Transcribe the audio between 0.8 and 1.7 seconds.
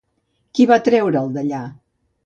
treure'l d'allà?